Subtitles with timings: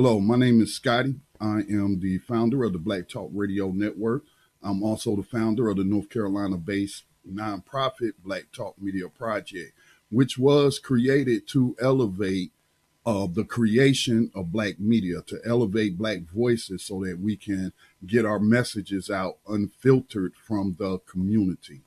[0.00, 1.16] Hello, my name is Scotty.
[1.40, 4.22] I am the founder of the Black Talk Radio Network.
[4.62, 9.72] I'm also the founder of the North Carolina based nonprofit Black Talk Media Project,
[10.08, 12.52] which was created to elevate
[13.04, 17.72] uh, the creation of Black media, to elevate Black voices so that we can
[18.06, 21.80] get our messages out unfiltered from the community.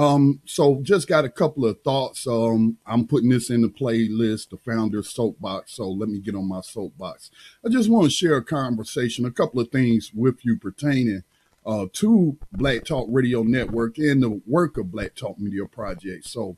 [0.00, 2.26] Um, so just got a couple of thoughts.
[2.26, 5.74] Um, I'm putting this in the playlist, the founder's soapbox.
[5.74, 7.30] So let me get on my soapbox.
[7.62, 11.22] I just want to share a conversation, a couple of things with you pertaining
[11.66, 16.24] uh, to Black Talk Radio Network and the work of Black Talk Media Project.
[16.24, 16.56] So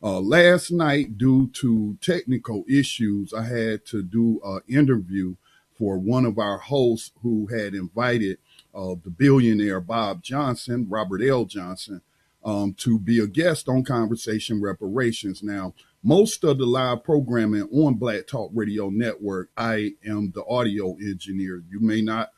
[0.00, 5.34] uh, last night, due to technical issues, I had to do an interview
[5.76, 8.38] for one of our hosts who had invited
[8.72, 11.44] uh, the billionaire Bob Johnson, Robert L.
[11.44, 12.00] Johnson,
[12.44, 15.42] um, to be a guest on Conversation Reparations.
[15.42, 20.94] Now, most of the live programming on Black Talk Radio Network, I am the audio
[20.96, 21.62] engineer.
[21.70, 22.30] You may not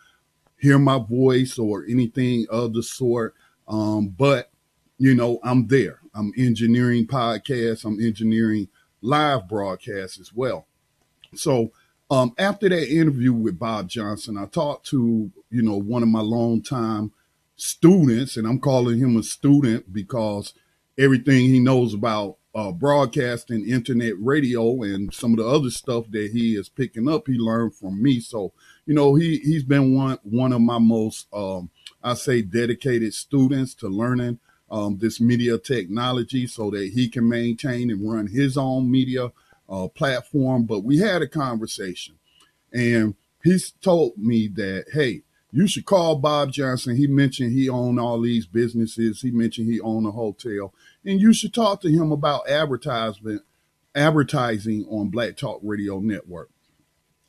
[0.59, 3.35] hear my voice or anything of the sort,
[3.69, 4.51] um, but
[4.99, 6.01] you know, I'm there.
[6.15, 7.85] I'm engineering podcasts.
[7.85, 8.69] I'm engineering
[9.03, 10.67] live broadcasts as well.
[11.35, 11.73] So
[12.11, 16.21] um, after that interview with Bob Johnson, I talked to you know one of my
[16.21, 17.13] longtime
[17.57, 20.55] students, and I'm calling him a student because
[20.99, 26.31] everything he knows about uh, broadcasting, internet radio, and some of the other stuff that
[26.33, 28.19] he is picking up, he learned from me.
[28.19, 28.53] So,
[28.87, 31.69] you know, he he's been one one of my most, um,
[32.03, 34.39] I say, dedicated students to learning
[34.71, 39.33] um, this media technology, so that he can maintain and run his own media
[39.69, 40.65] uh, platform.
[40.65, 42.15] But we had a conversation,
[42.73, 46.97] and he's told me that, hey, you should call Bob Johnson.
[46.97, 49.21] He mentioned he owned all these businesses.
[49.21, 50.75] He mentioned he owned a hotel.
[51.05, 53.43] And you should talk to him about advertisement,
[53.95, 56.51] advertising on Black Talk Radio Network.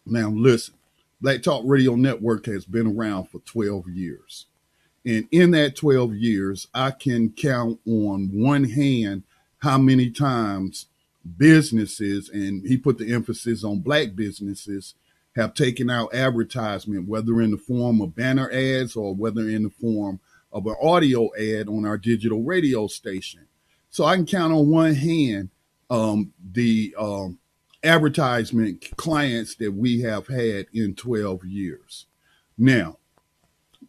[0.05, 0.73] Now listen,
[1.21, 4.47] Black Talk Radio Network has been around for 12 years.
[5.05, 9.23] And in that 12 years, I can count on one hand
[9.59, 10.87] how many times
[11.37, 14.95] businesses, and he put the emphasis on black businesses,
[15.37, 19.69] have taken out advertisement, whether in the form of banner ads or whether in the
[19.69, 20.19] form
[20.51, 23.45] of an audio ad on our digital radio station.
[23.91, 25.49] So I can count on one hand
[25.91, 27.37] um, the um,
[27.83, 32.07] advertisement clients that we have had in 12 years.
[32.57, 32.97] Now,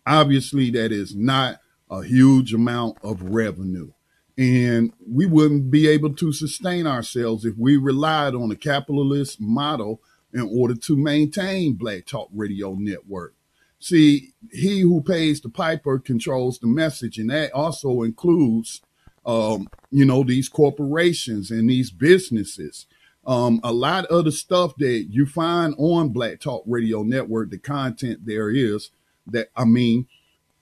[0.07, 1.61] obviously, that is not
[1.91, 3.93] a huge amount of revenue.
[4.37, 10.03] And we wouldn't be able to sustain ourselves if we relied on a capitalist model
[10.33, 13.35] in order to maintain Black Talk Radio Network.
[13.81, 18.83] See, he who pays the piper controls the message, and that also includes,
[19.25, 22.87] um, you know, these corporations and these businesses.
[23.27, 27.59] Um, a lot of the stuff that you find on Black Talk Radio Network, the
[27.59, 28.91] content there is
[29.27, 30.07] that, I mean,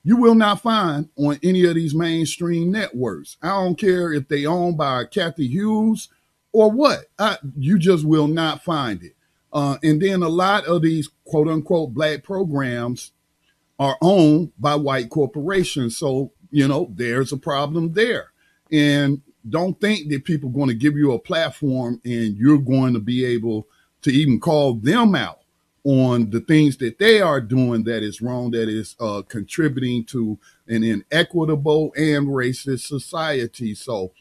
[0.02, 3.36] you will not find on any of these mainstream networks.
[3.42, 6.08] I don't care if they owned by Cathy Hughes
[6.52, 7.06] or what.
[7.18, 9.15] I, you just will not find it.
[9.56, 13.12] Uh, and then a lot of these quote unquote black programs
[13.78, 15.96] are owned by white corporations.
[15.96, 18.32] So, you know, there's a problem there.
[18.70, 22.92] And don't think that people are going to give you a platform and you're going
[22.92, 23.66] to be able
[24.02, 25.40] to even call them out
[25.84, 30.38] on the things that they are doing that is wrong, that is uh, contributing to
[30.68, 33.74] an inequitable and racist society.
[33.74, 34.12] So,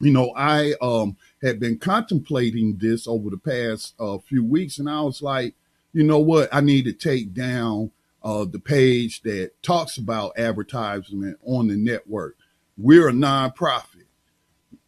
[0.00, 4.88] you know, I um, had been contemplating this over the past uh, few weeks, and
[4.88, 5.54] I was like,
[5.92, 6.48] you know what?
[6.52, 7.90] I need to take down
[8.22, 12.36] uh, the page that talks about advertisement on the network.
[12.78, 14.06] We're a nonprofit.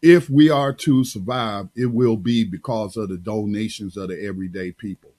[0.01, 4.73] If we are to survive, it will be because of the donations of the everyday
[4.73, 5.11] people.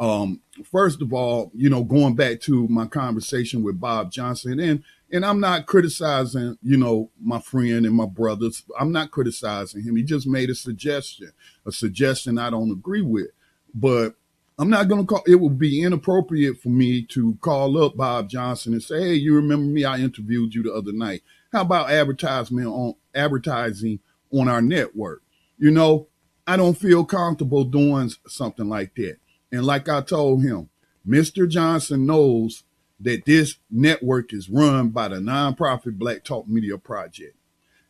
[0.00, 4.82] Um, first of all, you know, going back to my conversation with Bob Johnson, and
[5.12, 8.64] and I'm not criticizing, you know, my friend and my brothers.
[8.78, 9.96] I'm not criticizing him.
[9.96, 11.32] He just made a suggestion,
[11.66, 13.28] a suggestion I don't agree with.
[13.74, 14.14] But
[14.58, 18.30] I'm not going to call, it would be inappropriate for me to call up Bob
[18.30, 19.84] Johnson and say, hey, you remember me?
[19.84, 21.22] I interviewed you the other night.
[21.52, 24.00] How about advertisement on advertising
[24.30, 25.22] on our network?
[25.58, 26.08] You know,
[26.46, 29.16] I don't feel comfortable doing something like that.
[29.52, 30.70] And like I told him,
[31.06, 31.48] Mr.
[31.48, 32.64] Johnson knows
[33.00, 37.36] that this network is run by the nonprofit Black Talk Media Project.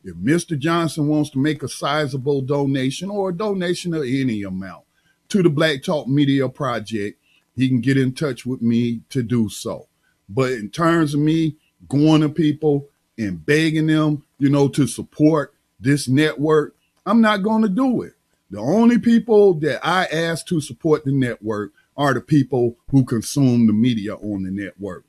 [0.05, 0.59] If Mr.
[0.59, 4.85] Johnson wants to make a sizable donation or a donation of any amount
[5.29, 7.21] to the Black Talk Media Project,
[7.55, 9.87] he can get in touch with me to do so.
[10.29, 11.57] But in terms of me
[11.89, 12.89] going to people
[13.19, 16.75] and begging them, you know, to support this network,
[17.05, 18.15] I'm not going to do it.
[18.51, 23.67] The only people that I ask to support the network are the people who consume
[23.67, 25.05] the media on the network.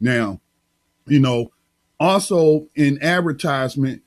[0.00, 0.40] Now,
[1.06, 1.52] you know,
[1.98, 4.02] also in advertisement,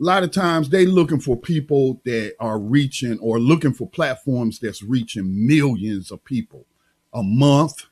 [0.00, 4.58] a lot of times they looking for people that are reaching or looking for platforms
[4.58, 6.66] that's reaching millions of people
[7.12, 7.86] a month,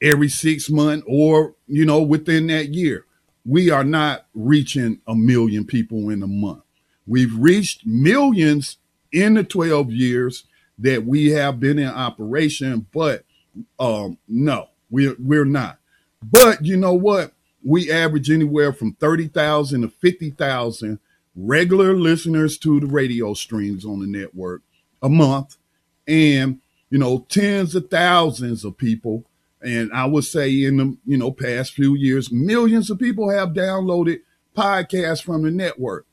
[0.00, 3.06] every six months, or you know, within that year.
[3.44, 6.62] We are not reaching a million people in a month.
[7.06, 8.78] We've reached millions
[9.12, 10.44] in the 12 years
[10.78, 13.24] that we have been in operation, but
[13.78, 15.78] um, no, we're we're not.
[16.22, 17.32] But you know what?
[17.64, 20.98] We average anywhere from 30,000 to 50,000
[21.34, 24.62] regular listeners to the radio streams on the network
[25.02, 25.56] a month
[26.06, 26.60] and
[26.90, 29.24] you know tens of thousands of people
[29.62, 33.50] and i would say in the you know past few years millions of people have
[33.50, 34.20] downloaded
[34.54, 36.04] podcasts from the network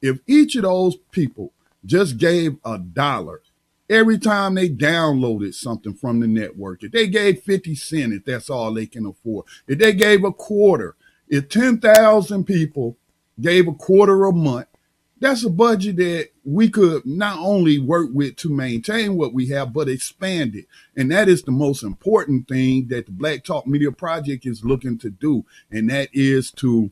[0.00, 1.52] if each of those people
[1.84, 3.40] just gave a dollar
[3.90, 8.50] every time they downloaded something from the network if they gave 50 cents if that's
[8.50, 10.96] all they can afford if they gave a quarter
[11.28, 12.96] if 10,000 people
[13.40, 14.66] gave a quarter a month,
[15.20, 19.72] that's a budget that we could not only work with to maintain what we have,
[19.72, 20.66] but expand it.
[20.96, 24.96] And that is the most important thing that the Black Talk Media Project is looking
[24.98, 25.44] to do.
[25.70, 26.90] And that is to,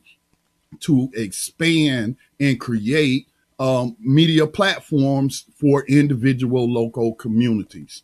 [0.81, 3.27] to expand and create
[3.59, 8.03] um, media platforms for individual local communities.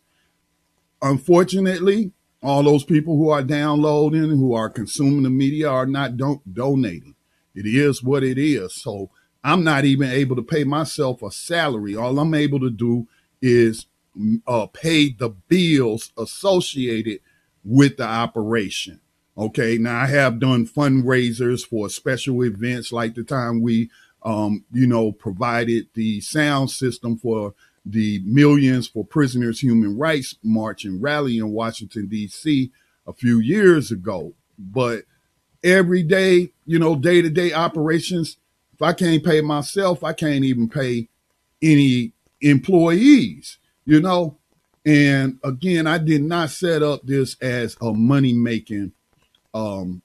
[1.00, 2.12] Unfortunately,
[2.42, 7.14] all those people who are downloading, who are consuming the media, are not don't donating.
[7.54, 8.74] It is what it is.
[8.74, 9.10] So
[9.42, 11.96] I'm not even able to pay myself a salary.
[11.96, 13.06] All I'm able to do
[13.40, 13.86] is
[14.46, 17.20] uh, pay the bills associated
[17.64, 19.00] with the operation.
[19.36, 19.78] Okay.
[19.78, 23.90] Now I have done fundraisers for special events like the time we,
[24.24, 27.54] um, you know, provided the sound system for
[27.84, 32.70] the Millions for Prisoners Human Rights March and rally in Washington, D.C.
[33.06, 34.32] a few years ago.
[34.58, 35.04] But
[35.62, 38.38] every day, you know, day to day operations,
[38.72, 41.08] if I can't pay myself, I can't even pay
[41.60, 44.38] any employees, you know.
[44.86, 48.92] And again, I did not set up this as a money making
[49.52, 50.02] um,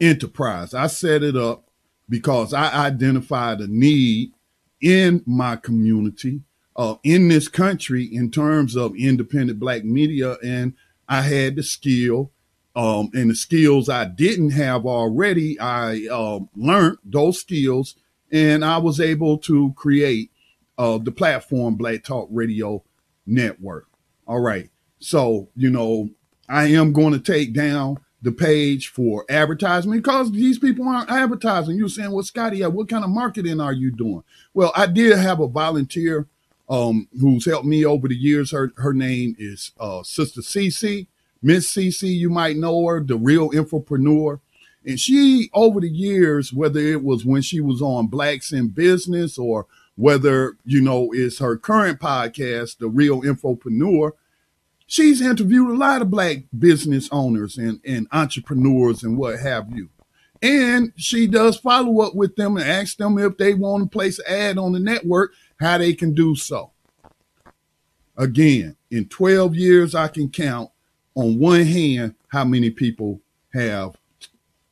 [0.00, 0.74] enterprise.
[0.74, 1.63] I set it up
[2.08, 4.32] because I identified a need
[4.80, 6.42] in my community
[6.76, 10.36] uh, in this country in terms of independent black media.
[10.42, 10.74] And
[11.08, 12.32] I had the skill
[12.76, 15.58] um, and the skills I didn't have already.
[15.58, 17.96] I uh, learned those skills
[18.32, 20.30] and I was able to create
[20.76, 22.82] uh, the platform Black Talk Radio
[23.26, 23.86] Network.
[24.26, 24.70] All right.
[24.98, 26.10] So, you know,
[26.48, 31.76] I am going to take down the page for advertisement because these people aren't advertising.
[31.76, 34.24] You're saying, well, Scotty, what kind of marketing are you doing?
[34.54, 36.26] Well, I did have a volunteer
[36.70, 38.50] um, who's helped me over the years.
[38.50, 41.06] Her her name is uh, Sister CC,
[41.42, 42.16] Miss CC.
[42.16, 44.40] You might know her, the real infopreneur.
[44.86, 49.36] And she, over the years, whether it was when she was on Blacks in Business
[49.36, 49.66] or
[49.96, 54.12] whether, you know, it's her current podcast, The Real Infopreneur,
[54.86, 59.88] she's interviewed a lot of Black business owners and, and entrepreneurs and what have you.
[60.42, 64.18] And she does follow up with them and ask them if they want to place
[64.18, 66.70] an ad on the network how they can do so.
[68.16, 70.70] Again, in 12 years, I can count
[71.14, 73.20] on one hand how many people
[73.54, 73.96] have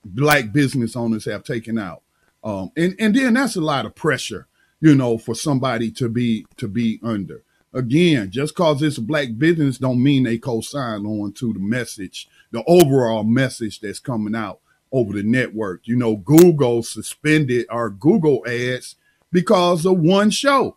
[0.04, 2.02] black business owners have taken out.
[2.44, 4.48] Um, and, and then that's a lot of pressure,
[4.80, 7.42] you know, for somebody to be to be under.
[7.74, 12.28] Again, just cause it's a black business don't mean they co-sign on to the message,
[12.50, 14.60] the overall message that's coming out
[14.92, 15.80] over the network.
[15.84, 18.96] You know, Google suspended our Google ads
[19.30, 20.76] because of one show,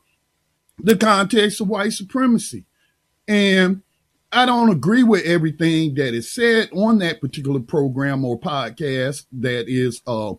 [0.79, 2.63] the context of white supremacy.
[3.27, 3.81] And
[4.31, 9.67] I don't agree with everything that is said on that particular program or podcast that
[9.67, 10.33] is, uh,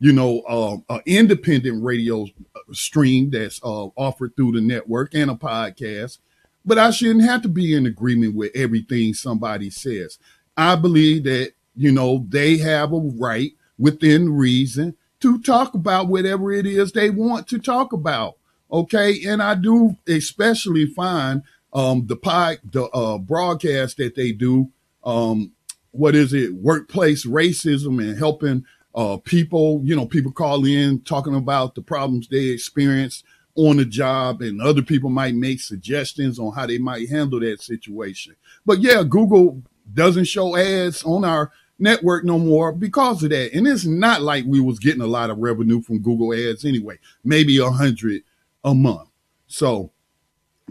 [0.00, 2.26] you know, uh, an independent radio
[2.72, 6.18] stream that's uh, offered through the network and a podcast.
[6.64, 10.18] But I shouldn't have to be in agreement with everything somebody says.
[10.56, 16.50] I believe that, you know, they have a right within reason to talk about whatever
[16.50, 18.36] it is they want to talk about.
[18.72, 19.22] Okay.
[19.26, 21.42] And I do especially find
[21.72, 24.70] um, the pod, the uh, broadcast that they do,
[25.04, 25.52] um,
[25.92, 31.34] what is it, workplace racism and helping uh, people, you know, people call in talking
[31.34, 33.22] about the problems they experience
[33.54, 37.60] on the job and other people might make suggestions on how they might handle that
[37.60, 38.34] situation.
[38.64, 43.52] But yeah, Google doesn't show ads on our network no more because of that.
[43.52, 46.98] And it's not like we was getting a lot of revenue from Google ads anyway,
[47.24, 48.22] maybe a hundred
[48.64, 49.08] a month.
[49.46, 49.90] So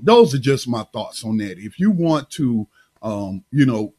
[0.02, 1.58] those are just my thoughts on that.
[1.58, 2.68] If you want to
[3.02, 3.94] um, you know,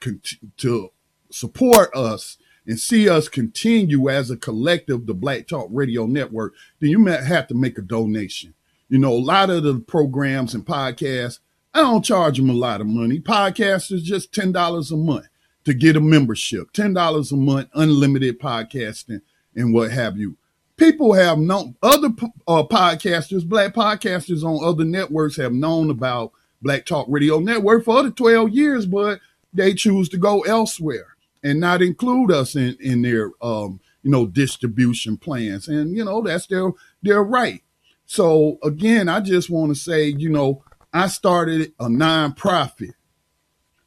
[0.59, 0.93] to
[1.31, 2.37] support us
[2.67, 7.23] and see us continue as a collective, the Black Talk Radio Network, then you might
[7.23, 8.55] have to make a donation.
[8.89, 11.39] You know, a lot of the programs and podcasts,
[11.73, 13.21] I don't charge them a lot of money.
[13.21, 15.29] Podcasts is just $10 a month
[15.65, 19.23] to get a membership, $10 a month, unlimited podcasting
[19.55, 20.37] and what have you.
[20.77, 22.09] People have known, other
[22.49, 27.99] uh, podcasters, black podcasters on other networks have known about Black Talk Radio Network for
[27.99, 29.21] other 12 years, but
[29.53, 34.27] they choose to go elsewhere and not include us in, in their, um, you know,
[34.27, 35.69] distribution plans.
[35.69, 36.71] And, you know, that's their,
[37.03, 37.63] their right.
[38.07, 42.95] So again, I just want to say, you know, I started a nonprofit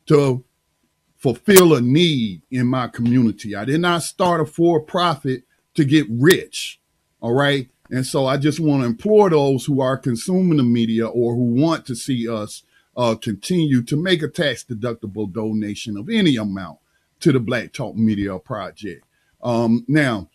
[0.06, 0.44] to
[1.18, 3.56] fulfill a need in my community.
[3.56, 5.44] I did not start a for profit
[5.76, 6.80] to get rich.
[7.22, 7.70] All right.
[7.90, 11.44] And so I just want to implore those who are consuming the media or who
[11.44, 12.64] want to see us
[12.96, 16.80] uh, continue to make a tax deductible donation of any amount
[17.24, 19.06] to the Black Talk Media Project.
[19.42, 20.30] Um, now,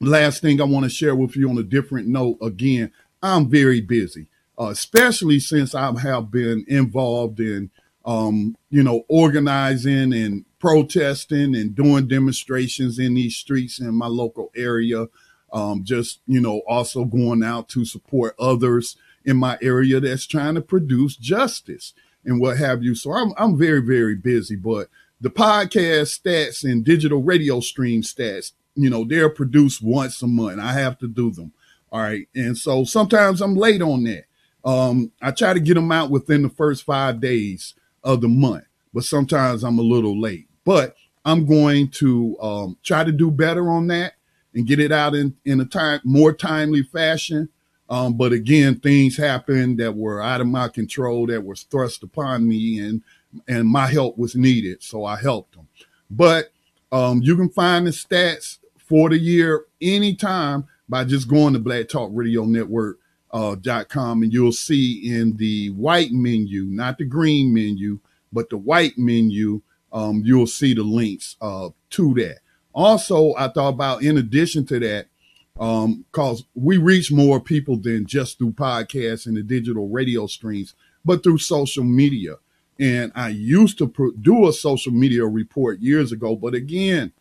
[0.00, 2.92] last thing I want to share with you on a different note again,
[3.22, 4.26] I'm very busy,
[4.58, 7.70] uh, especially since I have been involved in
[8.04, 14.50] um, you know, organizing and protesting and doing demonstrations in these streets in my local
[14.56, 15.06] area.
[15.52, 20.54] Um, just, you know, also going out to support others in my area that's trying
[20.54, 22.94] to produce justice and what have you.
[22.94, 24.88] So I'm, I'm very, very busy, but
[25.20, 30.60] the podcast stats and digital radio stream stats, you know, they're produced once a month.
[30.60, 31.52] I have to do them.
[31.90, 32.28] All right.
[32.34, 34.24] And so sometimes I'm late on that.
[34.64, 38.64] Um, I try to get them out within the first five days of the month,
[38.92, 40.48] but sometimes I'm a little late.
[40.64, 44.14] But I'm going to um, try to do better on that
[44.54, 47.48] and get it out in, in a time more timely fashion.
[47.88, 52.48] Um, but again, things happened that were out of my control, that was thrust upon
[52.48, 53.02] me, and
[53.48, 55.68] and my help was needed, so I helped them.
[56.10, 56.52] But
[56.92, 61.88] um, you can find the stats for the year anytime by just going to Black
[61.88, 62.98] Talk Radio Network
[63.32, 63.56] uh,
[63.88, 67.98] .com and you'll see in the white menu, not the green menu,
[68.32, 69.60] but the white menu,
[69.92, 72.38] um, you'll see the links uh, to that.
[72.72, 75.08] Also, I thought about in addition to that,
[75.54, 80.74] because um, we reach more people than just through podcasts and the digital radio streams,
[81.04, 82.36] but through social media.
[82.78, 87.12] And I used to do a social media report years ago, but again,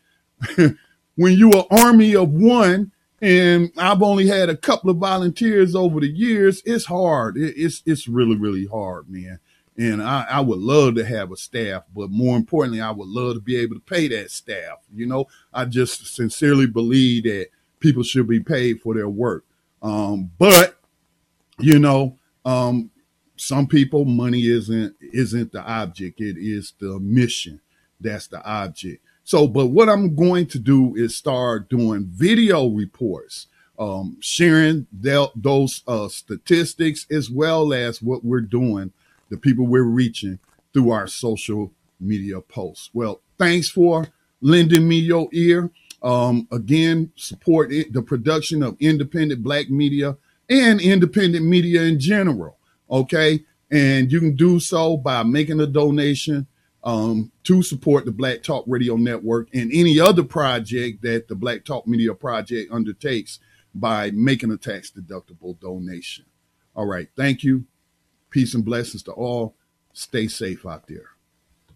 [1.16, 6.00] when you are army of one, and I've only had a couple of volunteers over
[6.00, 6.62] the years.
[6.66, 7.38] It's hard.
[7.38, 9.40] it's it's really really hard, man.
[9.78, 13.36] And I, I would love to have a staff, but more importantly, I would love
[13.36, 14.80] to be able to pay that staff.
[14.94, 17.48] You know, I just sincerely believe that
[17.80, 19.44] people should be paid for their work.
[19.82, 20.80] Um, but
[21.60, 22.92] you know, um,
[23.38, 27.62] some people money isn't isn't the object; it is the mission
[28.00, 29.04] that's the object.
[29.24, 33.48] So, but what I'm going to do is start doing video reports,
[33.80, 38.94] um, sharing those uh, statistics as well as what we're doing,
[39.30, 40.40] the people we're reaching
[40.74, 42.92] through our social media posts.
[42.94, 44.08] Well, thanks for
[44.42, 45.72] lending me your ear.
[46.04, 52.58] Um, again, support it, the production of independent black media and independent media in general.
[52.90, 53.44] Okay.
[53.72, 56.48] And you can do so by making a donation
[56.84, 61.66] um, to support the Black Talk Radio Network and any other project that the Black
[61.66, 63.40] Talk Media Project undertakes
[63.74, 66.26] by making a tax deductible donation.
[66.76, 67.08] All right.
[67.18, 67.66] Thank you.
[68.30, 69.56] Peace and blessings to all.
[69.94, 71.15] Stay safe out there.